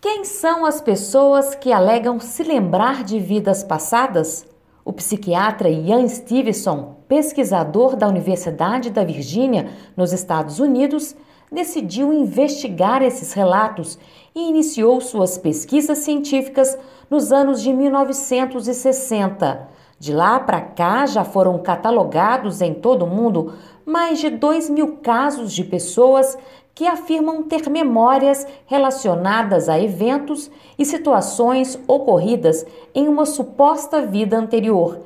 [0.00, 4.46] Quem são as pessoas que alegam se lembrar de vidas passadas?
[4.82, 11.14] O psiquiatra Ian Stevenson, pesquisador da Universidade da Virgínia, nos Estados Unidos,
[11.52, 13.98] decidiu investigar esses relatos
[14.34, 16.78] e iniciou suas pesquisas científicas
[17.10, 19.68] nos anos de 1960.
[19.98, 23.52] De lá para cá, já foram catalogados em todo o mundo
[23.84, 26.38] mais de 2 mil casos de pessoas
[26.80, 32.64] que afirmam ter memórias relacionadas a eventos e situações ocorridas
[32.94, 34.98] em uma suposta vida anterior.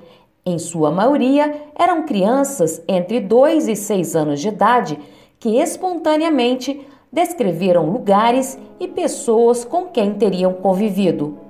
[0.47, 5.01] Em sua maioria, eram crianças entre 2 e 6 anos de idade
[5.41, 11.44] que espontaneamente descreveram lugares e pessoas com quem teriam convivido.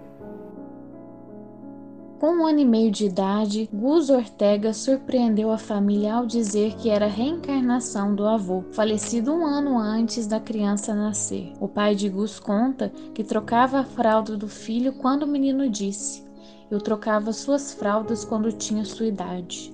[2.24, 6.88] Com um ano e meio de idade, Gus Ortega surpreendeu a família ao dizer que
[6.88, 11.52] era reencarnação do avô, falecido um ano antes da criança nascer.
[11.60, 16.24] O pai de Gus conta que trocava a fralda do filho quando o menino disse:
[16.70, 19.70] Eu trocava suas fraldas quando tinha sua idade.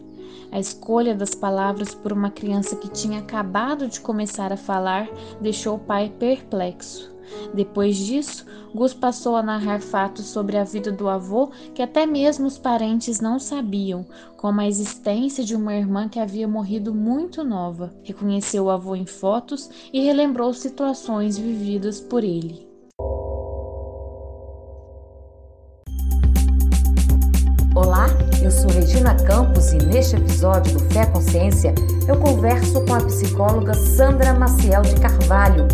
[0.50, 5.08] A escolha das palavras por uma criança que tinha acabado de começar a falar
[5.40, 7.14] deixou o pai perplexo.
[7.52, 12.46] Depois disso, Gus passou a narrar fatos sobre a vida do avô que até mesmo
[12.46, 17.92] os parentes não sabiam, como a existência de uma irmã que havia morrido muito nova.
[18.02, 22.69] Reconheceu o avô em fotos e relembrou situações vividas por ele.
[28.50, 31.72] Eu sou Regina Campos e neste episódio do Fé Consciência
[32.08, 35.68] eu converso com a psicóloga Sandra Maciel de Carvalho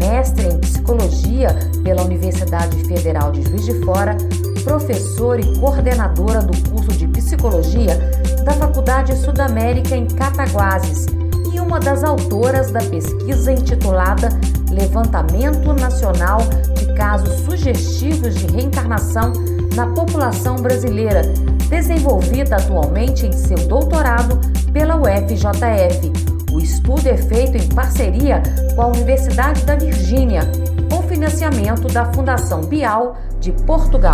[0.00, 1.48] mestre em psicologia
[1.84, 4.16] pela Universidade Federal de Juiz de Fora,
[4.64, 7.98] professora e coordenadora do curso de psicologia
[8.46, 11.06] da Faculdade Sudamérica em Cataguases
[11.52, 14.30] e uma das autoras da pesquisa intitulada
[14.72, 16.38] Levantamento Nacional
[16.74, 19.32] de Casos Sugestivos de Reencarnação
[19.74, 21.22] na População Brasileira,
[21.68, 24.40] desenvolvida atualmente em seu doutorado
[24.72, 28.42] pela UFJF o estudo é feito em parceria
[28.76, 30.42] com a Universidade da Virgínia,
[30.90, 34.12] com financiamento da Fundação Bial de Portugal.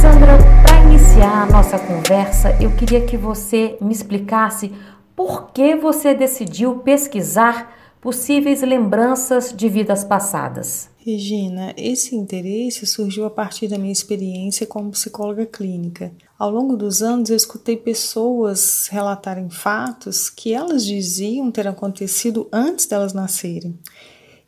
[0.00, 4.72] Sandra, para iniciar a nossa conversa, eu queria que você me explicasse
[5.16, 10.88] por que você decidiu pesquisar possíveis lembranças de vidas passadas.
[10.98, 16.12] Regina, esse interesse surgiu a partir da minha experiência como psicóloga clínica.
[16.38, 22.86] Ao longo dos anos, eu escutei pessoas relatarem fatos que elas diziam ter acontecido antes
[22.86, 23.78] delas nascerem.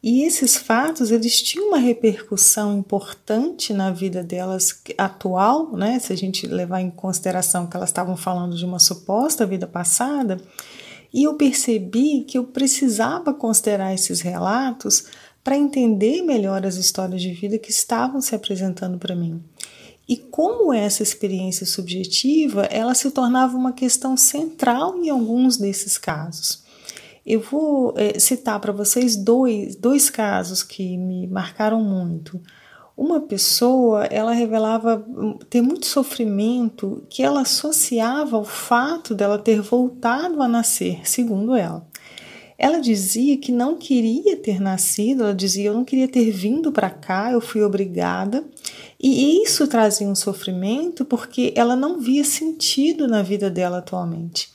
[0.02, 5.98] E esses fatos, eles tinham uma repercussão importante na vida delas atual, né?
[5.98, 10.40] Se a gente levar em consideração que elas estavam falando de uma suposta vida passada,
[11.12, 15.04] e eu percebi que eu precisava considerar esses relatos
[15.42, 19.42] para entender melhor as histórias de vida que estavam se apresentando para mim.
[20.08, 26.62] E como essa experiência subjetiva, ela se tornava uma questão central em alguns desses casos.
[27.30, 32.40] Eu vou é, citar para vocês dois, dois casos que me marcaram muito.
[32.96, 35.06] Uma pessoa, ela revelava
[35.50, 41.86] ter muito sofrimento que ela associava ao fato dela ter voltado a nascer, segundo ela.
[42.56, 46.88] Ela dizia que não queria ter nascido, ela dizia: Eu não queria ter vindo para
[46.88, 48.42] cá, eu fui obrigada.
[48.98, 54.48] E isso trazia um sofrimento porque ela não via sentido na vida dela atualmente.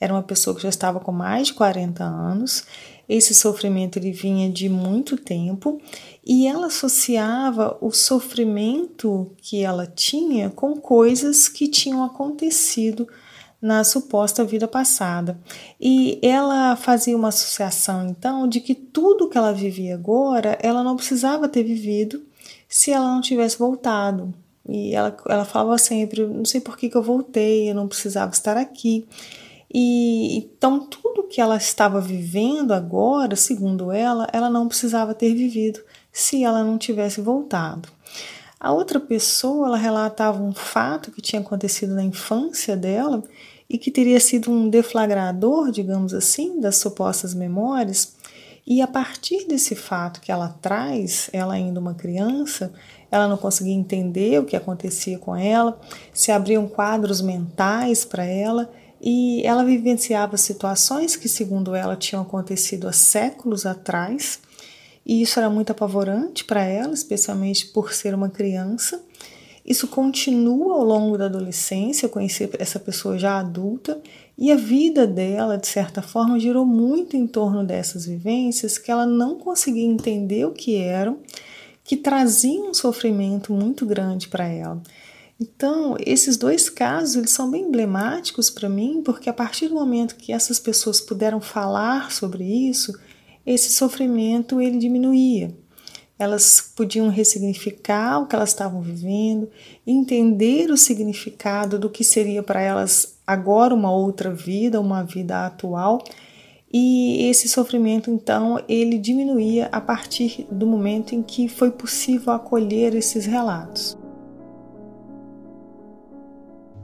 [0.00, 2.64] Era uma pessoa que já estava com mais de 40 anos,
[3.08, 5.80] esse sofrimento ele vinha de muito tempo
[6.24, 13.08] e ela associava o sofrimento que ela tinha com coisas que tinham acontecido
[13.60, 15.40] na suposta vida passada.
[15.80, 20.94] E ela fazia uma associação então de que tudo que ela vivia agora, ela não
[20.94, 22.22] precisava ter vivido
[22.68, 24.34] se ela não tivesse voltado.
[24.68, 28.32] E ela, ela falava sempre: não sei por que, que eu voltei, eu não precisava
[28.32, 29.08] estar aqui.
[29.72, 35.80] E então tudo que ela estava vivendo agora, segundo ela, ela não precisava ter vivido
[36.10, 37.88] se ela não tivesse voltado.
[38.58, 43.22] A outra pessoa, ela relatava um fato que tinha acontecido na infância dela
[43.70, 48.16] e que teria sido um deflagrador, digamos assim, das supostas memórias.
[48.66, 52.72] E a partir desse fato que ela traz, ela ainda uma criança,
[53.10, 55.80] ela não conseguia entender o que acontecia com ela,
[56.12, 58.70] se abriam quadros mentais para ela
[59.00, 64.40] e ela vivenciava situações que, segundo ela, tinham acontecido há séculos atrás
[65.08, 69.02] e isso era muito apavorante para ela, especialmente por ser uma criança.
[69.64, 74.00] Isso continua ao longo da adolescência, eu conheci essa pessoa já adulta,
[74.36, 79.06] e a vida dela, de certa forma, girou muito em torno dessas vivências que ela
[79.06, 81.18] não conseguia entender o que eram,
[81.82, 84.82] que traziam um sofrimento muito grande para ela.
[85.40, 90.16] Então, esses dois casos, eles são bem emblemáticos para mim, porque a partir do momento
[90.16, 92.92] que essas pessoas puderam falar sobre isso,
[93.46, 95.56] esse sofrimento ele diminuía.
[96.18, 99.48] Elas podiam ressignificar o que elas estavam vivendo,
[99.86, 106.02] entender o significado do que seria para elas agora uma outra vida, uma vida atual.
[106.72, 112.96] E esse sofrimento, então, ele diminuía a partir do momento em que foi possível acolher
[112.96, 113.96] esses relatos.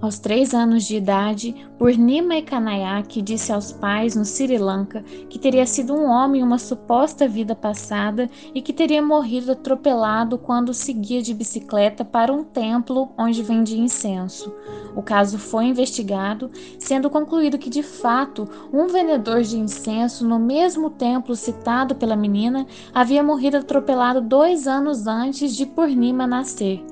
[0.04, 5.64] Aos três anos de idade, Purnima Ekanayak disse aos pais no Sri Lanka que teria
[5.64, 11.22] sido um homem em uma suposta vida passada e que teria morrido atropelado quando seguia
[11.22, 14.52] de bicicleta para um templo onde vendia incenso.
[14.94, 20.90] O caso foi investigado, sendo concluído que de fato um vendedor de incenso no mesmo
[20.90, 26.84] templo citado pela menina havia morrido atropelado dois anos antes de Purnima nascer.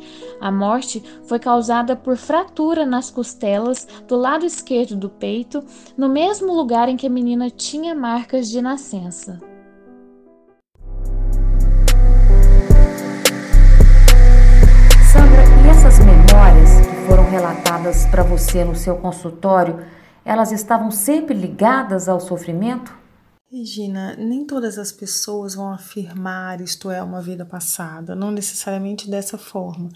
[0.42, 5.62] A morte foi causada por fratura nas costelas do lado esquerdo do peito,
[5.96, 9.38] no mesmo lugar em que a menina tinha marcas de nascença.
[15.12, 19.86] Sandra, e essas memórias que foram relatadas para você no seu consultório,
[20.24, 22.92] elas estavam sempre ligadas ao sofrimento?
[23.48, 29.38] Regina, nem todas as pessoas vão afirmar isto é uma vida passada, não necessariamente dessa
[29.38, 29.90] forma.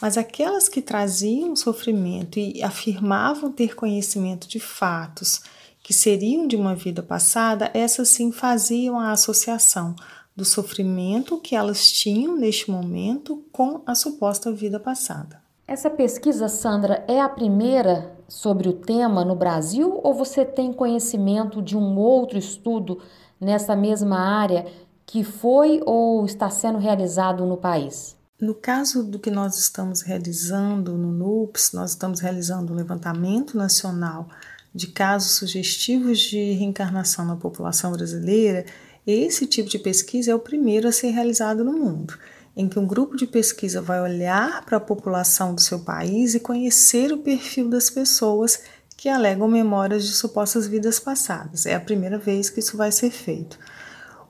[0.00, 5.42] Mas aquelas que traziam sofrimento e afirmavam ter conhecimento de fatos
[5.82, 9.94] que seriam de uma vida passada, essas sim faziam a associação
[10.34, 15.40] do sofrimento que elas tinham neste momento com a suposta vida passada.
[15.66, 21.62] Essa pesquisa, Sandra, é a primeira sobre o tema no Brasil ou você tem conhecimento
[21.62, 23.00] de um outro estudo
[23.40, 24.66] nessa mesma área
[25.06, 28.16] que foi ou está sendo realizado no país?
[28.38, 34.28] No caso do que nós estamos realizando no NUPS, nós estamos realizando um levantamento nacional
[34.74, 38.66] de casos sugestivos de reencarnação na população brasileira.
[39.06, 42.18] Esse tipo de pesquisa é o primeiro a ser realizado no mundo,
[42.54, 46.40] em que um grupo de pesquisa vai olhar para a população do seu país e
[46.40, 48.60] conhecer o perfil das pessoas
[48.98, 51.64] que alegam memórias de supostas vidas passadas.
[51.64, 53.58] É a primeira vez que isso vai ser feito.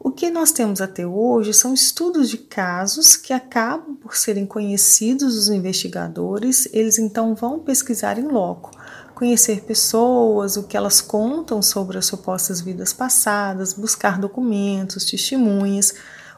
[0.07, 5.35] O que nós temos até hoje são estudos de casos que acabam por serem conhecidos
[5.35, 8.71] dos investigadores, eles então vão pesquisar em loco,
[9.17, 15.93] conhecer pessoas, o que elas contam sobre as supostas vidas passadas, buscar documentos, testemunhas,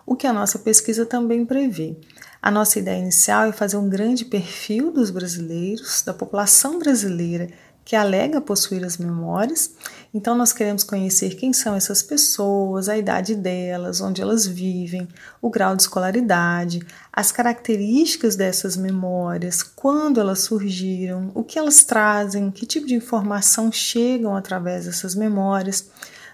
[0.06, 1.94] o que a nossa pesquisa também prevê.
[2.40, 7.50] A nossa ideia inicial é fazer um grande perfil dos brasileiros, da população brasileira
[7.88, 9.73] que alega possuir as memórias.
[10.12, 15.08] Então, nós queremos conhecer quem são essas pessoas, a idade delas, onde elas vivem,
[15.40, 22.50] o grau de escolaridade, as características dessas memórias, quando elas surgiram, o que elas trazem,
[22.50, 25.88] que tipo de informação chegam através dessas memórias.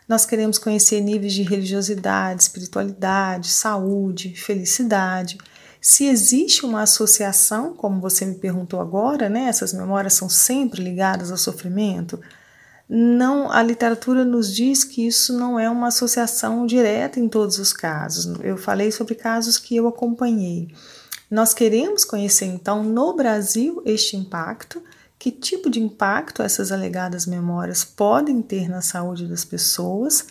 [0.09, 5.39] Nós queremos conhecer níveis de religiosidade, espiritualidade, saúde, felicidade
[5.87, 9.49] se existe uma associação, como você me perguntou agora, né?
[9.49, 12.19] Essas memórias são sempre ligadas ao sofrimento.
[12.89, 17.71] Não, a literatura nos diz que isso não é uma associação direta em todos os
[17.75, 18.35] casos.
[18.41, 20.75] Eu falei sobre casos que eu acompanhei.
[21.31, 24.83] Nós queremos conhecer então no Brasil este impacto,
[25.19, 30.29] que tipo de impacto essas alegadas memórias podem ter na saúde das pessoas,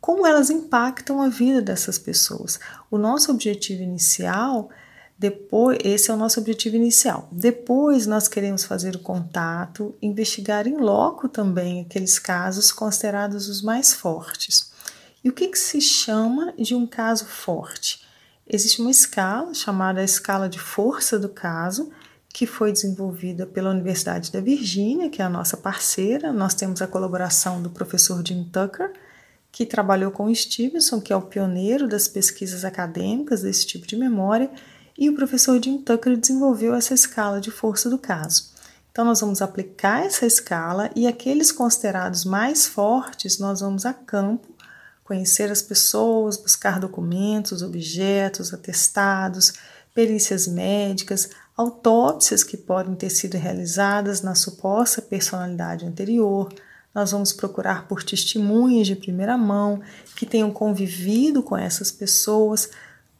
[0.00, 2.58] como elas impactam a vida dessas pessoas.
[2.90, 4.70] O nosso objetivo inicial
[5.18, 7.26] depois, esse é o nosso objetivo inicial.
[7.32, 13.94] Depois, nós queremos fazer o contato, investigar em loco também aqueles casos considerados os mais
[13.94, 14.70] fortes.
[15.24, 18.04] E o que, que se chama de um caso forte?
[18.46, 21.90] Existe uma escala chamada escala de força do caso,
[22.28, 26.30] que foi desenvolvida pela Universidade da Virgínia, que é a nossa parceira.
[26.30, 28.92] Nós temos a colaboração do professor Jim Tucker,
[29.50, 33.96] que trabalhou com o Stevenson, que é o pioneiro das pesquisas acadêmicas desse tipo de
[33.96, 34.50] memória
[34.98, 38.50] e o professor Jim Tucker desenvolveu essa escala de força do caso.
[38.90, 44.48] Então, nós vamos aplicar essa escala e aqueles considerados mais fortes, nós vamos a campo,
[45.04, 49.52] conhecer as pessoas, buscar documentos, objetos, atestados,
[49.94, 56.52] perícias médicas, autópsias que podem ter sido realizadas na suposta personalidade anterior.
[56.94, 59.80] Nós vamos procurar por testemunhas de primeira mão
[60.16, 62.70] que tenham convivido com essas pessoas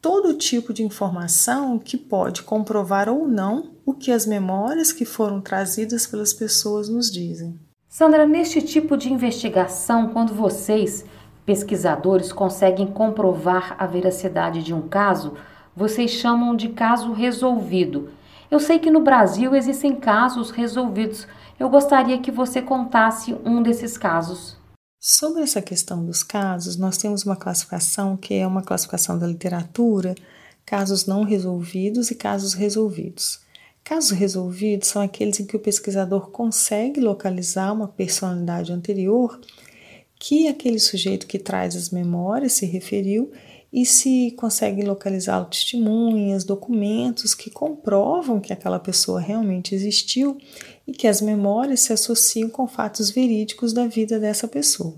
[0.09, 5.41] todo tipo de informação que pode comprovar ou não o que as memórias que foram
[5.41, 7.59] trazidas pelas pessoas nos dizem.
[7.89, 11.05] Sandra, neste tipo de investigação, quando vocês,
[11.45, 15.35] pesquisadores, conseguem comprovar a veracidade de um caso,
[15.75, 18.11] vocês chamam de caso resolvido.
[18.49, 21.27] Eu sei que no Brasil existem casos resolvidos.
[21.59, 24.57] Eu gostaria que você contasse um desses casos.
[24.99, 30.15] Sobre essa questão dos casos, nós temos uma classificação que é uma classificação da literatura,
[30.65, 33.41] casos não resolvidos e casos resolvidos.
[33.85, 39.41] Casos resolvidos são aqueles em que o pesquisador consegue localizar uma personalidade anterior
[40.19, 43.31] que aquele sujeito que traz as memórias se referiu
[43.73, 50.39] e se consegue localizar testemunhas, documentos que comprovam que aquela pessoa realmente existiu
[50.87, 54.95] e que as memórias se associam com fatos verídicos da vida dessa pessoa.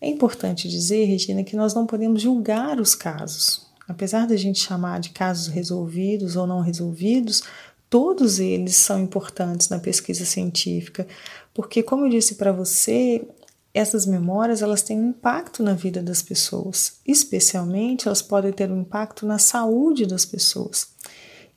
[0.00, 3.66] É importante dizer, Regina, que nós não podemos julgar os casos.
[3.88, 7.42] Apesar da gente chamar de casos resolvidos ou não resolvidos,
[7.88, 11.06] todos eles são importantes na pesquisa científica,
[11.54, 13.26] porque, como eu disse para você,
[13.72, 18.80] essas memórias elas têm um impacto na vida das pessoas, especialmente elas podem ter um
[18.80, 20.88] impacto na saúde das pessoas.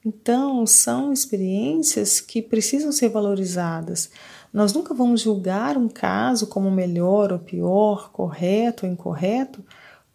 [0.06, 4.10] Então, são experiências que precisam ser valorizadas.
[4.52, 9.64] Nós nunca vamos julgar um caso como melhor ou pior, correto ou incorreto,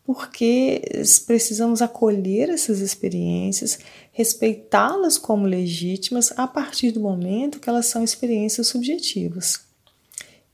[0.05, 0.83] porque
[1.27, 3.79] precisamos acolher essas experiências,
[4.13, 9.61] respeitá-las como legítimas a partir do momento que elas são experiências subjetivas.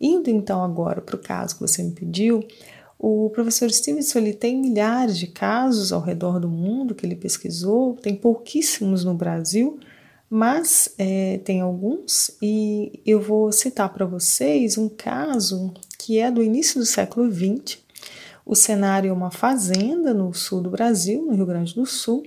[0.01, 2.47] Indo então agora para o caso que você me pediu,
[3.03, 7.95] o professor Stevenson ele tem milhares de casos ao redor do mundo que ele pesquisou,
[7.95, 9.81] tem pouquíssimos no Brasil,
[10.29, 16.43] mas é, tem alguns e eu vou citar para vocês um caso que é do
[16.43, 17.79] início do século XX.
[18.45, 22.23] O cenário é uma fazenda no sul do Brasil, no Rio Grande do Sul,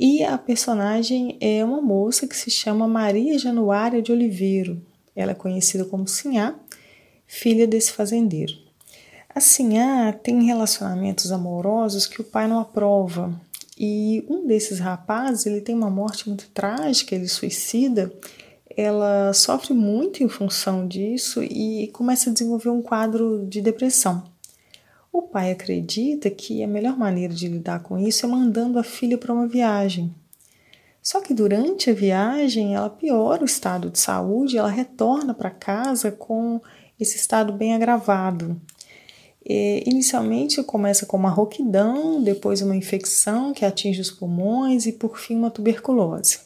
[0.00, 4.80] e a personagem é uma moça que se chama Maria Januária de Oliveiro.
[5.14, 6.54] Ela é conhecida como Sinhá
[7.26, 8.65] filha desse fazendeiro.
[9.36, 13.38] A Sinhá tem relacionamentos amorosos que o pai não aprova.
[13.76, 18.10] E um desses rapazes, ele tem uma morte muito trágica, ele suicida.
[18.74, 24.24] Ela sofre muito em função disso e começa a desenvolver um quadro de depressão.
[25.12, 29.18] O pai acredita que a melhor maneira de lidar com isso é mandando a filha
[29.18, 30.14] para uma viagem.
[31.02, 36.10] Só que durante a viagem ela piora o estado de saúde, ela retorna para casa
[36.10, 36.58] com
[36.98, 38.58] esse estado bem agravado.
[39.48, 45.36] Inicialmente começa com uma rouquidão, depois uma infecção que atinge os pulmões e por fim
[45.36, 46.40] uma tuberculose.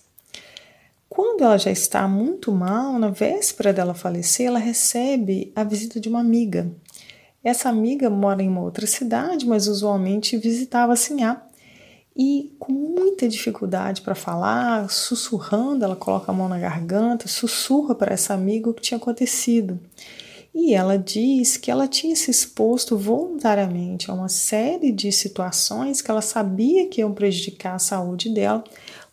[1.09, 6.09] Quando ela já está muito mal, na véspera dela falecer, ela recebe a visita de
[6.09, 6.71] uma amiga.
[7.43, 11.43] Essa amiga mora em uma outra cidade, mas usualmente visitava Sinhá.
[12.15, 18.13] E com muita dificuldade para falar, sussurrando, ela coloca a mão na garganta, sussurra para
[18.13, 19.81] essa amiga o que tinha acontecido.
[20.55, 26.11] E ela diz que ela tinha se exposto voluntariamente a uma série de situações que
[26.11, 28.65] ela sabia que iam prejudicar a saúde dela,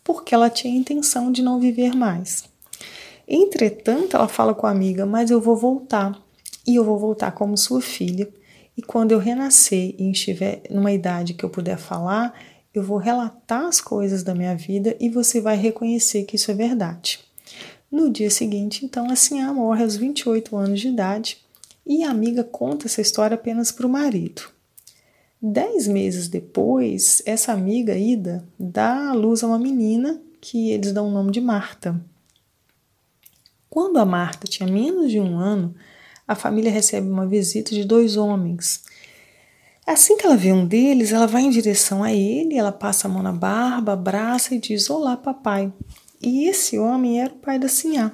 [0.02, 2.44] porque ela tinha a intenção de não viver mais.
[3.26, 6.20] Entretanto, ela fala com a amiga: Mas eu vou voltar,
[6.66, 8.28] e eu vou voltar como sua filha.
[8.76, 12.32] E quando eu renascer e estiver numa idade que eu puder falar,
[12.72, 16.54] eu vou relatar as coisas da minha vida e você vai reconhecer que isso é
[16.54, 17.27] verdade.
[17.90, 21.38] No dia seguinte, então, a Sinhá morre aos 28 anos de idade
[21.86, 24.42] e a amiga conta essa história apenas para o marido.
[25.40, 31.08] Dez meses depois, essa amiga, Ida, dá à luz a uma menina que eles dão
[31.08, 31.98] o nome de Marta.
[33.70, 35.74] Quando a Marta tinha menos de um ano,
[36.26, 38.82] a família recebe uma visita de dois homens.
[39.86, 43.10] Assim que ela vê um deles, ela vai em direção a ele, ela passa a
[43.10, 45.72] mão na barba, abraça e diz: Olá, papai.
[46.20, 48.12] E esse homem era o pai da Sinhá.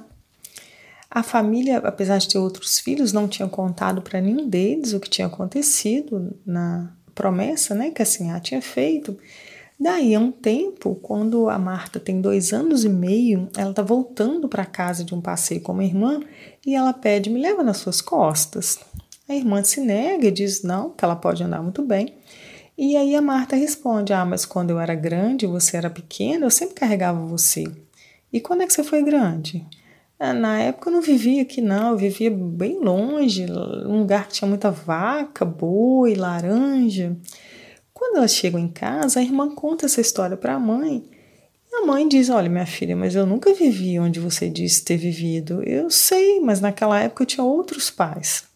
[1.10, 5.08] A família, apesar de ter outros filhos, não tinha contado para nenhum deles o que
[5.08, 9.16] tinha acontecido na promessa né, que a Sinhá tinha feito.
[9.78, 14.48] Daí a um tempo, quando a Marta tem dois anos e meio, ela está voltando
[14.48, 16.20] para casa de um passeio com uma irmã
[16.64, 18.78] e ela pede: Me leva nas suas costas.
[19.28, 22.14] A irmã se nega e diz não, que ela pode andar muito bem.
[22.76, 26.50] E aí a Marta responde: Ah, mas quando eu era grande, você era pequena, eu
[26.50, 27.64] sempre carregava você.
[28.34, 29.64] E quando é que você foi grande?
[30.18, 33.46] Ah, na época eu não vivia aqui, não, eu vivia bem longe,
[33.86, 37.16] um lugar que tinha muita vaca, boi, laranja.
[37.92, 41.08] Quando elas chegam em casa, a irmã conta essa história para a mãe.
[41.70, 44.96] E a mãe diz: Olha, minha filha, mas eu nunca vivi onde você disse ter
[44.96, 45.62] vivido.
[45.62, 48.48] Eu sei, mas naquela época eu tinha outros pais.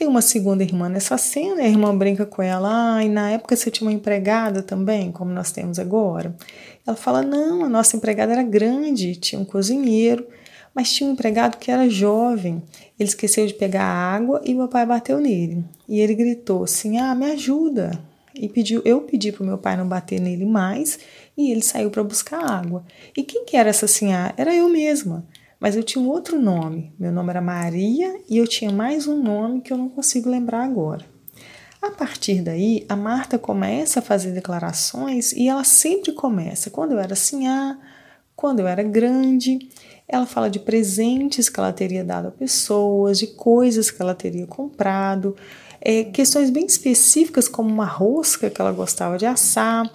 [0.00, 3.54] Tem uma segunda irmã nessa cena, a irmã brinca com ela, ah, e na época
[3.54, 6.34] você tinha uma empregada também, como nós temos agora.
[6.86, 10.26] Ela fala, não, a nossa empregada era grande, tinha um cozinheiro,
[10.74, 12.62] mas tinha um empregado que era jovem.
[12.98, 15.62] Ele esqueceu de pegar a água e meu pai bateu nele.
[15.86, 17.90] E ele gritou assim: Ah, me ajuda!
[18.34, 20.98] E pediu, eu pedi para o meu pai não bater nele mais
[21.36, 22.82] e ele saiu para buscar água.
[23.14, 24.32] E quem que era essa senhora?
[24.38, 25.26] Era eu mesma.
[25.60, 26.90] Mas eu tinha um outro nome.
[26.98, 30.64] Meu nome era Maria e eu tinha mais um nome que eu não consigo lembrar
[30.64, 31.04] agora.
[31.82, 36.70] A partir daí, a Marta começa a fazer declarações e ela sempre começa.
[36.70, 37.14] Quando eu era
[37.46, 37.78] ah,
[38.34, 39.58] quando eu era grande,
[40.08, 44.46] ela fala de presentes que ela teria dado a pessoas, de coisas que ela teria
[44.46, 45.36] comprado,
[45.78, 49.90] é, questões bem específicas, como uma rosca que ela gostava de assar,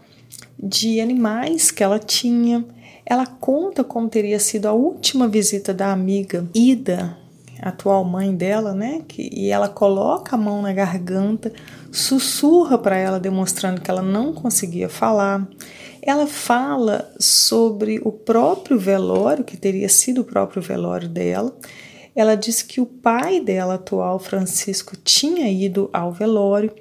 [0.58, 2.64] de animais que ela tinha.
[3.06, 7.16] Ela conta como teria sido a última visita da amiga Ida,
[7.62, 9.04] atual mãe dela, né?
[9.08, 11.54] Que, e ela coloca a mão na garganta,
[11.92, 15.48] sussurra para ela, demonstrando que ela não conseguia falar.
[16.02, 21.56] Ela fala sobre o próprio velório, que teria sido o próprio velório dela.
[22.16, 26.74] Ela diz que o pai dela atual, Francisco, tinha ido ao velório.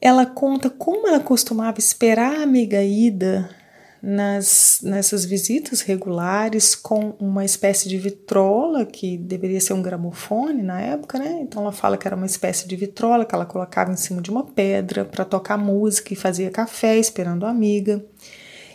[0.00, 3.59] Ela conta como ela costumava esperar a amiga Ida
[4.02, 10.80] nas, nessas visitas regulares com uma espécie de vitrola, que deveria ser um gramofone na
[10.80, 11.40] época, né?
[11.42, 14.30] Então ela fala que era uma espécie de vitrola que ela colocava em cima de
[14.30, 18.04] uma pedra para tocar música e fazia café esperando a amiga.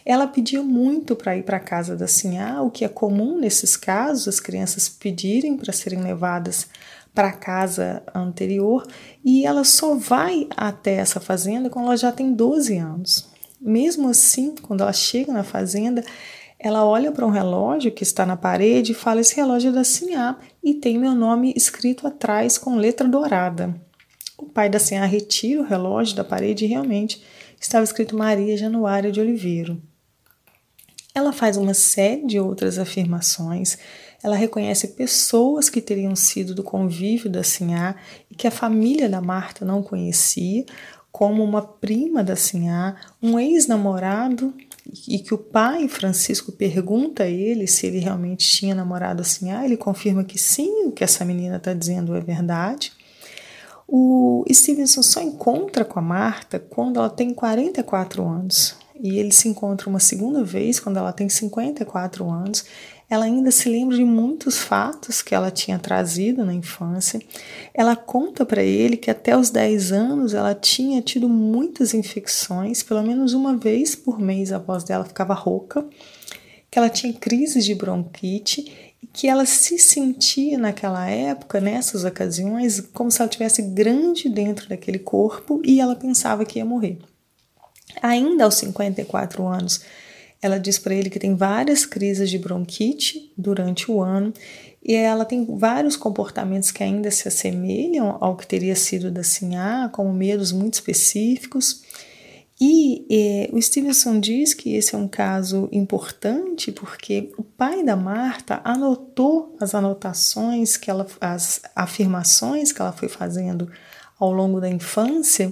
[0.06, 3.76] Ela pedia muito para ir para a casa da Sinhá, o que é comum nesses
[3.76, 6.68] casos, as crianças pedirem para serem levadas
[7.12, 8.86] para a casa anterior,
[9.24, 13.35] e ela só vai até essa fazenda quando ela já tem 12 anos.
[13.66, 16.04] Mesmo assim, quando ela chega na fazenda,
[16.60, 19.84] ela olha para um relógio que está na parede e fala: Esse relógio é da
[19.84, 23.76] Sinhá e tem meu nome escrito atrás com letra dourada.
[24.38, 27.24] O pai da Sinhá retira o relógio da parede e realmente
[27.60, 29.76] estava escrito Maria Januária de Oliveira.
[31.16, 33.80] Ela faz uma série de outras afirmações.
[34.22, 37.96] Ela reconhece pessoas que teriam sido do convívio da Sinhá
[38.30, 40.66] e que a família da Marta não conhecia,
[41.16, 44.54] como uma prima da Sinhá, um ex-namorado,
[45.08, 49.64] e que o pai Francisco pergunta a ele se ele realmente tinha namorado a Sinhá,
[49.64, 52.92] ele confirma que sim, o que essa menina está dizendo é verdade.
[53.88, 58.76] O Stevenson só encontra com a Marta quando ela tem 44 anos.
[59.02, 62.66] E ele se encontra uma segunda vez quando ela tem 54 anos
[63.10, 67.22] ela ainda se lembra de muitos fatos que ela tinha trazido na infância.
[67.74, 73.04] Ela conta para ele que até os 10 anos ela tinha tido muitas infecções, pelo
[73.04, 75.86] menos uma vez por mês a voz dela ficava rouca,
[76.72, 82.80] que ela tinha crises de bronquite e que ela se sentia naquela época, nessas ocasiões,
[82.92, 86.98] como se ela tivesse grande dentro daquele corpo e ela pensava que ia morrer.
[88.02, 89.82] Ainda aos 54 anos,
[90.46, 94.32] ela diz para ele que tem várias crises de bronquite durante o ano
[94.84, 99.90] e ela tem vários comportamentos que ainda se assemelham ao que teria sido da Sinhá,
[99.92, 101.82] como medos muito específicos.
[102.62, 107.96] E eh, o Stevenson diz que esse é um caso importante porque o pai da
[107.96, 113.70] Marta anotou as anotações que ela, as afirmações que ela foi fazendo
[114.20, 115.52] ao longo da infância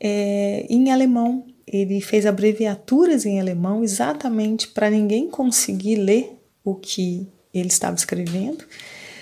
[0.00, 7.26] eh, em alemão ele fez abreviaturas em alemão exatamente para ninguém conseguir ler o que
[7.52, 8.64] ele estava escrevendo.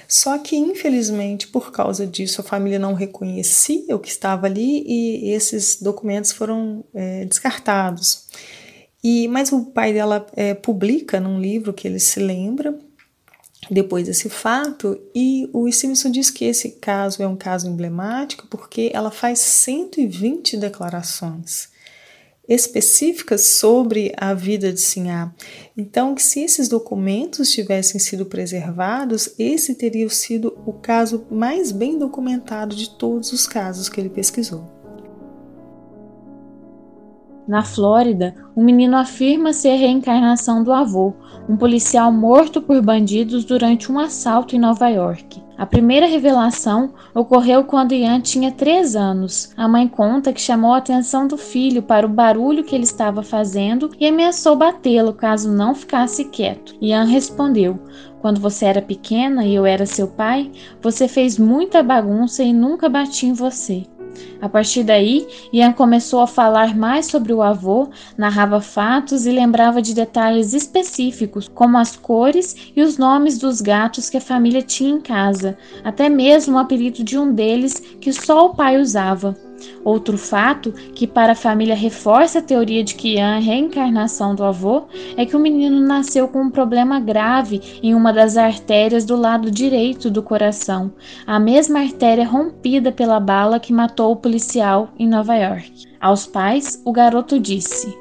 [0.08, 5.30] Só que, infelizmente, por causa disso, a família não reconhecia o que estava ali e
[5.30, 8.26] esses documentos foram é, descartados.
[9.02, 12.78] E, mas o pai dela é, publica num livro que ele se lembra
[13.70, 18.90] depois desse fato, e o Stevenson diz que esse caso é um caso emblemático porque
[18.94, 21.68] ela faz 120 declarações
[22.48, 25.34] específicas sobre a vida de Sinhá.
[25.76, 31.98] Então, que se esses documentos tivessem sido preservados, esse teria sido o caso mais bem
[31.98, 34.75] documentado de todos os casos que ele pesquisou.
[37.46, 41.14] Na Flórida, um menino afirma ser a reencarnação do avô,
[41.48, 45.40] um policial morto por bandidos durante um assalto em Nova York.
[45.56, 49.52] A primeira revelação ocorreu quando Ian tinha 3 anos.
[49.56, 53.22] A mãe conta que chamou a atenção do filho para o barulho que ele estava
[53.22, 56.74] fazendo e ameaçou batê-lo caso não ficasse quieto.
[56.82, 57.78] Ian respondeu:
[58.20, 60.50] Quando você era pequena e eu era seu pai,
[60.82, 63.86] você fez muita bagunça e nunca bati em você.
[64.40, 69.80] A partir daí, Ian começou a falar mais sobre o avô, narrava fatos e lembrava
[69.80, 74.90] de detalhes específicos, como as cores e os nomes dos gatos que a família tinha
[74.90, 79.45] em casa, até mesmo o apelido de um deles que só o pai usava.
[79.84, 84.34] Outro fato que para a família reforça a teoria de que Ian é a reencarnação
[84.34, 84.84] do avô
[85.16, 89.50] é que o menino nasceu com um problema grave em uma das artérias do lado
[89.50, 90.92] direito do coração,
[91.26, 95.86] a mesma artéria rompida pela bala que matou o policial em Nova York.
[96.00, 97.96] Aos pais, o garoto disse: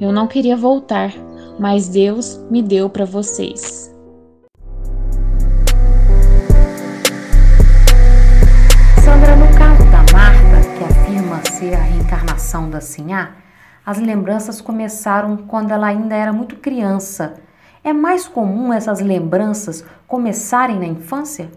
[0.00, 1.12] Eu não queria voltar,
[1.60, 3.94] mas Deus me deu para vocês.
[9.04, 13.36] Sandra, no caso da Marta, que afirma ser a reencarnação da Sinhá,
[13.84, 17.34] as lembranças começaram quando ela ainda era muito criança.
[17.84, 21.50] É mais comum essas lembranças começarem na infância?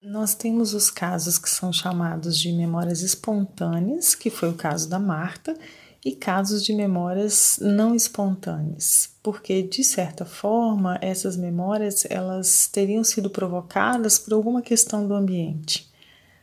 [0.00, 5.00] Nós temos os casos que são chamados de memórias espontâneas, que foi o caso da
[5.00, 5.56] Marta,
[6.04, 13.28] e casos de memórias não espontâneas, porque de certa forma essas memórias elas teriam sido
[13.28, 15.88] provocadas por alguma questão do ambiente.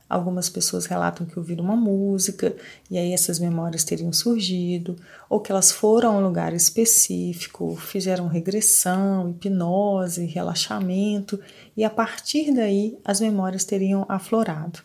[0.08, 2.56] Algumas pessoas relatam que ouviram uma música
[2.92, 4.96] e aí essas memórias teriam surgido,
[5.28, 11.40] ou que elas foram a um lugar específico, fizeram regressão, hipnose, relaxamento,
[11.76, 14.80] e a partir daí as memórias teriam aflorado.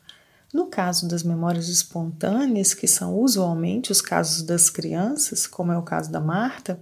[0.52, 5.82] No caso das memórias espontâneas, que são usualmente os casos das crianças, como é o
[5.82, 6.78] caso da Marta,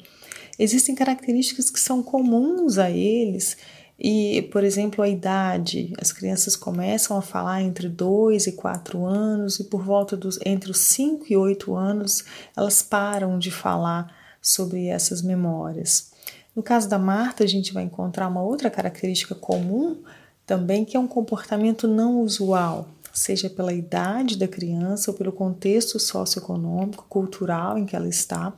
[0.59, 3.59] existem características que são comuns a eles.
[3.99, 9.61] E, por exemplo, a idade, as crianças começam a falar entre 2 e 4 anos,
[9.61, 12.25] e por volta dos entre os 5 e 8 anos,
[12.57, 16.13] elas param de falar sobre essas memórias.
[16.57, 19.99] No caso da Marta, a gente vai encontrar uma outra característica comum
[20.47, 25.99] também, que é um comportamento não usual seja pela idade da criança ou pelo contexto
[25.99, 28.53] socioeconômico, cultural em que ela está.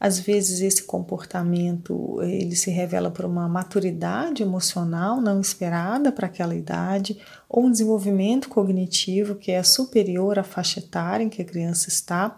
[0.00, 6.54] Às vezes esse comportamento ele se revela por uma maturidade emocional não esperada para aquela
[6.54, 11.90] idade ou um desenvolvimento cognitivo que é superior à faixa etária em que a criança
[11.90, 12.34] está.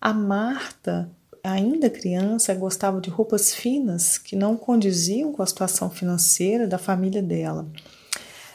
[0.00, 1.10] A Marta,
[1.44, 7.22] ainda criança, gostava de roupas finas que não condiziam com a situação financeira da família
[7.22, 7.68] dela.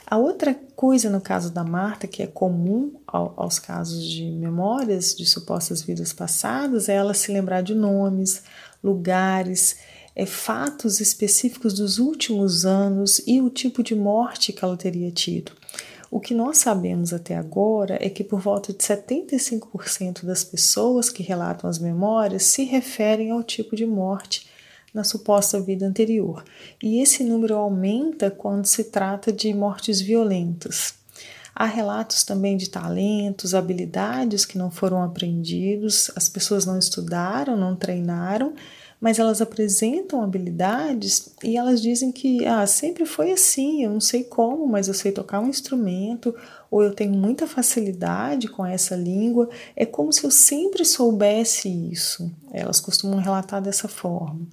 [0.09, 5.13] A outra coisa no caso da Marta, que é comum ao, aos casos de memórias
[5.13, 8.41] de supostas vidas passadas, é ela se lembrar de nomes,
[8.81, 9.75] lugares,
[10.15, 15.51] é, fatos específicos dos últimos anos e o tipo de morte que ela teria tido.
[16.09, 21.21] O que nós sabemos até agora é que por volta de 75% das pessoas que
[21.21, 24.46] relatam as memórias se referem ao tipo de morte
[24.97, 26.43] na suposta vida anterior.
[26.81, 30.95] E esse número aumenta quando se trata de mortes violentas.
[31.55, 37.75] Há relatos também de talentos, habilidades que não foram aprendidos, as pessoas não estudaram, não
[37.75, 38.53] treinaram,
[38.99, 44.23] mas elas apresentam habilidades e elas dizem que ah, sempre foi assim, eu não sei
[44.23, 46.35] como, mas eu sei tocar um instrumento,
[46.69, 52.31] ou eu tenho muita facilidade com essa língua, é como se eu sempre soubesse isso.
[52.51, 54.47] Elas costumam relatar dessa forma.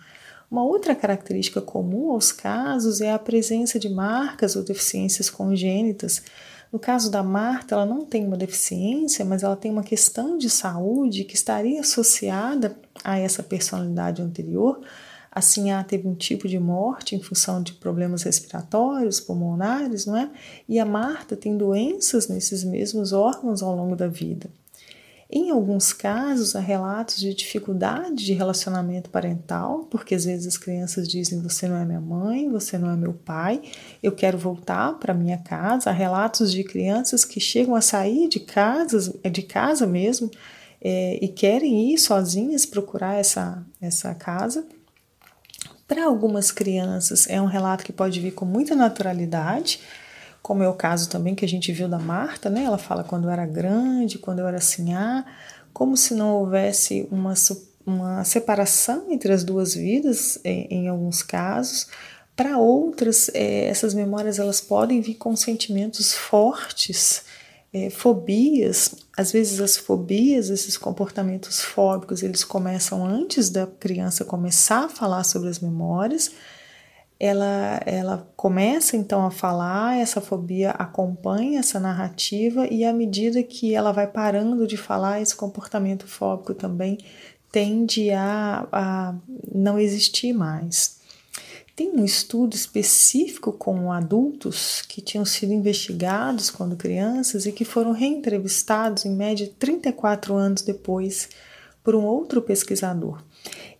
[0.55, 6.23] Uma outra característica comum aos casos é a presença de marcas ou deficiências congênitas.
[6.73, 10.49] No caso da Marta, ela não tem uma deficiência, mas ela tem uma questão de
[10.49, 14.81] saúde que estaria associada a essa personalidade anterior.
[15.29, 20.31] Assim, ela teve um tipo de morte em função de problemas respiratórios, pulmonares, não é?
[20.69, 24.49] E a Marta tem doenças nesses mesmos órgãos ao longo da vida.
[25.37, 31.09] Em alguns casos, há relatos de dificuldade de relacionamento parental, porque às vezes as crianças
[31.09, 33.61] dizem: Você não é minha mãe, você não é meu pai,
[34.01, 35.91] eu quero voltar para minha casa.
[35.91, 40.31] Há relatos de crianças que chegam a sair de, casas, de casa mesmo
[40.81, 44.65] é, e querem ir sozinhas procurar essa, essa casa.
[45.89, 49.81] Para algumas crianças, é um relato que pode vir com muita naturalidade
[50.45, 52.65] como é o caso também que a gente viu da Marta, né?
[52.65, 55.25] Ela fala quando eu era grande, quando eu era assim, ah,
[55.73, 57.33] como se não houvesse uma,
[57.87, 61.87] uma separação entre as duas vidas, em, em alguns casos.
[62.37, 67.25] Para outras, é, essas memórias elas podem vir com sentimentos fortes,
[67.73, 68.97] é, fobias.
[69.17, 75.25] Às vezes as fobias, esses comportamentos fóbicos, eles começam antes da criança começar a falar
[75.25, 76.33] sobre as memórias
[77.19, 83.75] ela, ela começa então a falar, essa fobia acompanha essa narrativa, e à medida que
[83.75, 86.99] ela vai parando de falar, esse comportamento fóbico também
[87.53, 89.15] tende a, a
[89.55, 90.99] não existir mais.
[91.77, 97.91] Tem um estudo específico com adultos que tinham sido investigados quando crianças e que foram
[97.91, 101.29] reentrevistados, em média 34 anos depois,
[101.83, 103.23] por um outro pesquisador.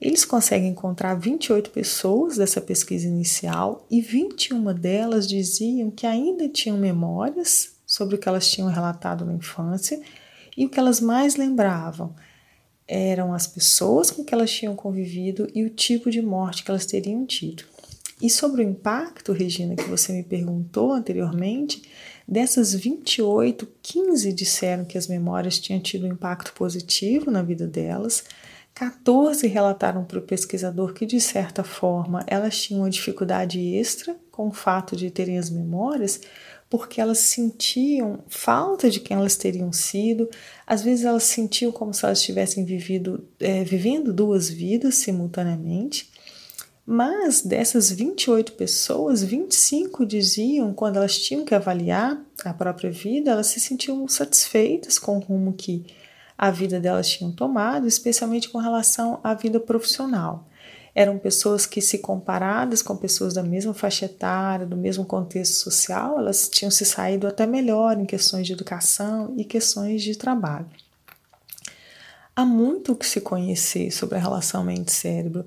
[0.01, 6.77] Eles conseguem encontrar 28 pessoas dessa pesquisa inicial e 21 delas diziam que ainda tinham
[6.77, 10.01] memórias sobre o que elas tinham relatado na infância
[10.57, 12.15] e o que elas mais lembravam
[12.87, 16.87] eram as pessoas com que elas tinham convivido e o tipo de morte que elas
[16.87, 17.65] teriam tido.
[18.21, 21.83] E sobre o impacto, Regina, que você me perguntou anteriormente,
[22.27, 28.25] dessas 28, 15 disseram que as memórias tinham tido um impacto positivo na vida delas.
[28.75, 34.49] 14 relataram para o pesquisador que, de certa forma, elas tinham uma dificuldade extra com
[34.49, 36.21] o fato de terem as memórias,
[36.69, 40.29] porque elas sentiam falta de quem elas teriam sido,
[40.67, 46.11] às vezes elas sentiam como se elas tivessem vivido, é, vivendo duas vidas simultaneamente.
[46.85, 53.47] Mas dessas 28 pessoas, 25 diziam, quando elas tinham que avaliar a própria vida, elas
[53.47, 55.87] se sentiam satisfeitas com o rumo que
[56.37, 60.47] a vida delas tinham tomado, especialmente com relação à vida profissional.
[60.95, 66.19] Eram pessoas que, se comparadas com pessoas da mesma faixa etária, do mesmo contexto social,
[66.19, 70.67] elas tinham se saído até melhor em questões de educação e questões de trabalho.
[72.37, 75.45] Há muito que se conhecer sobre a relação mente-cérebro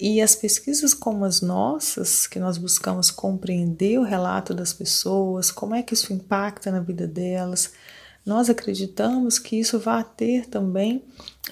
[0.00, 5.74] e as pesquisas como as nossas, que nós buscamos compreender o relato das pessoas, como
[5.74, 7.72] é que isso impacta na vida delas,
[8.24, 11.04] nós acreditamos que isso vai ter também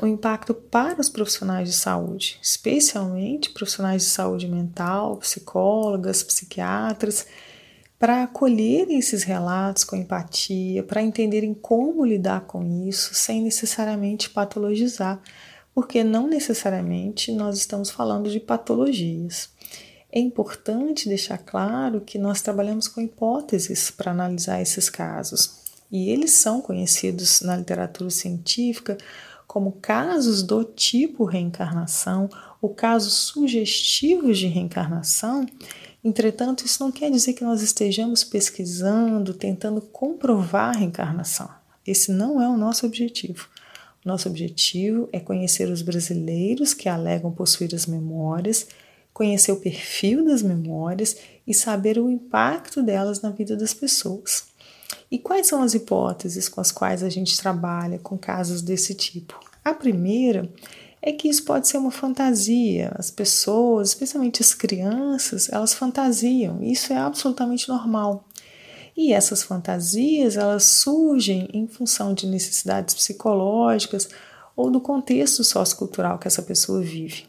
[0.02, 7.26] um impacto para os profissionais de saúde, especialmente profissionais de saúde mental, psicólogas, psiquiatras,
[7.98, 15.22] para acolherem esses relatos com empatia, para entenderem como lidar com isso sem necessariamente patologizar
[15.74, 19.50] porque não necessariamente nós estamos falando de patologias.
[20.11, 25.62] É importante deixar claro que nós trabalhamos com hipóteses para analisar esses casos,
[25.92, 28.96] e eles são conhecidos na literatura científica
[29.46, 32.31] como casos do tipo reencarnação
[32.62, 35.46] ou casos sugestivos de reencarnação.
[36.02, 41.50] Entretanto, isso não quer dizer que nós estejamos pesquisando, tentando comprovar a reencarnação.
[41.87, 43.46] Esse não é o nosso objetivo.
[44.02, 48.66] Nosso objetivo é conhecer os brasileiros que alegam possuir as memórias,
[49.12, 54.52] conhecer o perfil das memórias e saber o impacto delas na vida das pessoas.
[55.12, 59.38] E quais são as hipóteses com as quais a gente trabalha com casos desse tipo?
[59.62, 60.51] A primeira
[61.03, 62.90] é que isso pode ser uma fantasia.
[62.94, 66.62] As pessoas, especialmente as crianças, elas fantasiam.
[66.62, 68.25] Isso é absolutamente normal.
[68.96, 74.09] E essas fantasias, elas surgem em função de necessidades psicológicas
[74.57, 77.27] ou do contexto sociocultural que essa pessoa vive.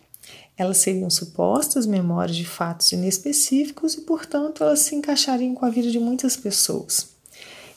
[0.56, 5.92] Elas seriam supostas memórias de fatos inespecíficos e, portanto, elas se encaixariam com a vida
[5.92, 7.13] de muitas pessoas.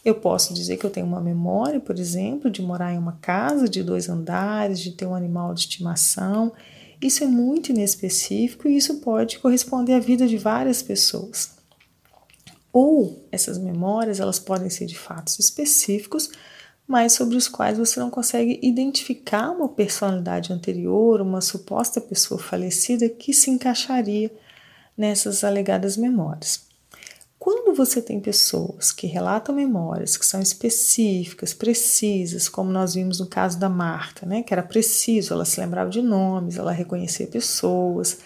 [0.06, 3.68] Eu posso dizer que eu tenho uma memória, por exemplo, de morar em uma casa
[3.68, 6.52] de dois andares, de ter um animal de estimação.
[7.02, 11.56] Isso é muito inespecífico e isso pode corresponder à vida de várias pessoas.
[12.72, 16.30] Ou essas memórias, elas podem ser de fatos específicos,
[16.86, 23.08] mas sobre os quais você não consegue identificar uma personalidade anterior, uma suposta pessoa falecida
[23.08, 24.32] que se encaixaria
[24.96, 26.64] nessas alegadas memórias.
[27.46, 33.26] Quando você tem pessoas que relatam memórias que são específicas, precisas, como nós vimos no
[33.28, 38.18] caso da Marta, né, que era preciso, ela se lembrava de nomes, ela reconhecia pessoas,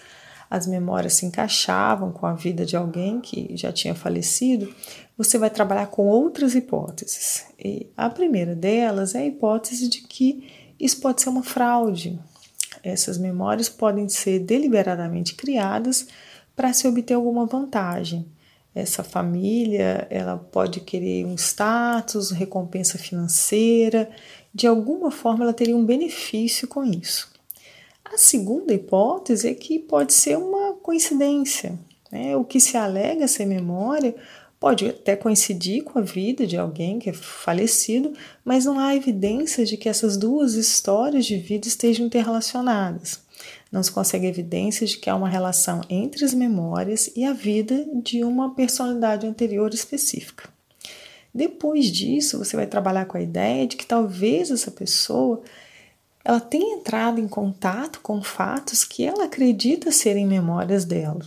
[0.49, 4.73] as memórias se encaixavam com a vida de alguém que já tinha falecido,
[5.15, 7.45] você vai trabalhar com outras hipóteses.
[7.63, 12.19] E a primeira delas é a hipótese de que isso pode ser uma fraude.
[12.81, 16.07] Essas memórias podem ser deliberadamente criadas
[16.55, 18.25] para se obter alguma vantagem.
[18.73, 24.09] Essa família, ela pode querer um status, recompensa financeira,
[24.53, 27.31] de alguma forma ela teria um benefício com isso.
[28.03, 31.77] A segunda hipótese é que pode ser uma coincidência.
[32.11, 32.35] Né?
[32.35, 34.15] O que se alega ser memória
[34.59, 38.13] pode até coincidir com a vida de alguém que é falecido,
[38.45, 43.21] mas não há evidência de que essas duas histórias de vida estejam interrelacionadas.
[43.71, 47.87] Não se consegue evidência de que há uma relação entre as memórias e a vida
[48.03, 50.49] de uma personalidade anterior específica.
[51.33, 55.41] Depois disso, você vai trabalhar com a ideia de que talvez essa pessoa
[56.23, 61.25] ela tem entrado em contato com fatos que ela acredita serem memórias dela.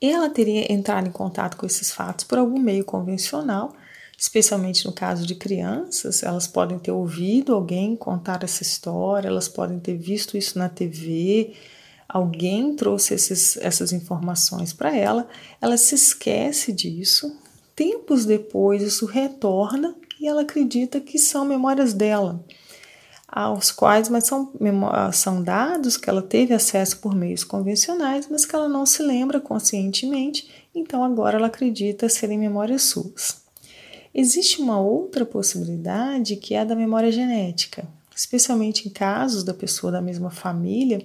[0.00, 3.74] Ela teria entrado em contato com esses fatos por algum meio convencional,
[4.16, 9.78] especialmente no caso de crianças, elas podem ter ouvido alguém contar essa história, elas podem
[9.78, 11.52] ter visto isso na TV,
[12.08, 15.28] alguém trouxe esses, essas informações para ela,
[15.60, 17.36] ela se esquece disso,
[17.74, 22.42] tempos depois isso retorna e ela acredita que são memórias dela,
[23.28, 24.50] aos quais, mas são,
[25.12, 29.40] são dados que ela teve acesso por meios convencionais, mas que ela não se lembra
[29.40, 33.45] conscientemente, então agora ela acredita serem memórias suas.
[34.18, 39.92] Existe uma outra possibilidade que é a da memória genética, especialmente em casos da pessoa
[39.92, 41.04] da mesma família,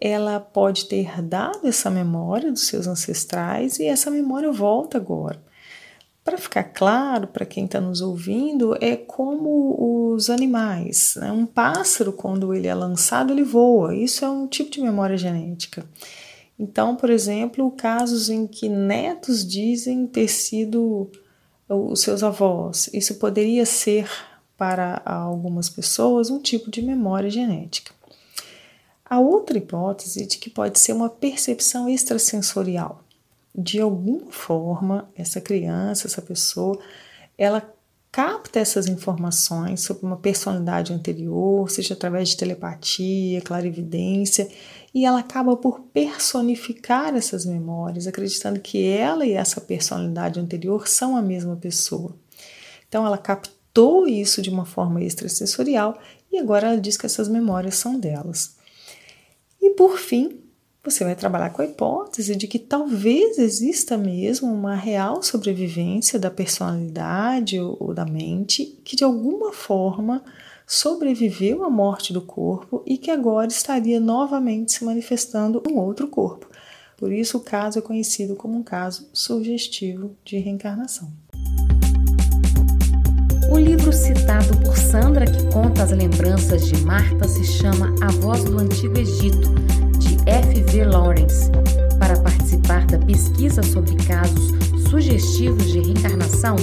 [0.00, 5.40] ela pode ter herdado essa memória dos seus ancestrais e essa memória volta agora.
[6.24, 11.14] Para ficar claro para quem está nos ouvindo, é como os animais.
[11.16, 11.30] Né?
[11.30, 13.94] Um pássaro, quando ele é lançado, ele voa.
[13.94, 15.86] Isso é um tipo de memória genética.
[16.58, 21.12] Então, por exemplo, casos em que netos dizem ter sido
[21.68, 22.88] os seus avós.
[22.92, 24.08] Isso poderia ser
[24.56, 27.92] para algumas pessoas um tipo de memória genética.
[29.04, 33.02] A outra hipótese de que pode ser uma percepção extrasensorial.
[33.54, 36.78] De alguma forma, essa criança, essa pessoa,
[37.36, 37.62] ela
[38.10, 44.48] capta essas informações sobre uma personalidade anterior, seja através de telepatia, clarividência,
[44.94, 51.16] e ela acaba por personificar essas memórias, acreditando que ela e essa personalidade anterior são
[51.16, 52.16] a mesma pessoa.
[52.88, 55.98] Então ela captou isso de uma forma extrasensorial
[56.30, 58.56] e agora ela diz que essas memórias são delas.
[59.60, 60.38] E por fim,
[60.84, 66.30] você vai trabalhar com a hipótese de que talvez exista mesmo uma real sobrevivência da
[66.30, 70.22] personalidade ou da mente que de alguma forma
[70.74, 76.48] sobreviveu à morte do corpo e que agora estaria novamente se manifestando um outro corpo.
[76.96, 81.08] Por isso, o caso é conhecido como um caso sugestivo de reencarnação.
[83.52, 88.42] O livro citado por Sandra, que conta as lembranças de Marta, se chama A Voz
[88.42, 89.54] do Antigo Egito,
[89.98, 90.60] de F.
[90.60, 90.84] V.
[90.86, 91.50] Lawrence.
[92.00, 94.50] Para participar da pesquisa sobre casos
[94.90, 96.56] sugestivos de reencarnação,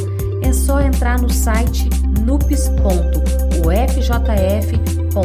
[0.43, 1.88] é só entrar no site
[3.62, 5.15] nups.ufjf.br,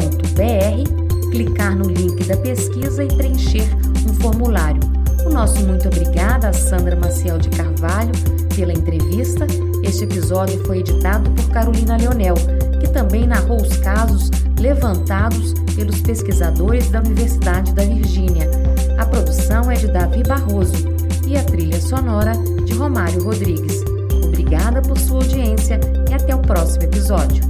[1.31, 3.67] clicar no link da pesquisa e preencher
[4.07, 4.81] um formulário.
[5.25, 8.11] O nosso muito obrigada a Sandra Maciel de Carvalho
[8.55, 9.45] pela entrevista.
[9.83, 12.35] Este episódio foi editado por Carolina Leonel,
[12.79, 18.49] que também narrou os casos levantados pelos pesquisadores da Universidade da Virgínia.
[18.97, 20.87] A produção é de Davi Barroso
[21.27, 22.33] e a trilha sonora
[22.65, 23.83] de Romário Rodrigues.
[24.23, 27.46] Obrigada por sua audiência e até o próximo episódio.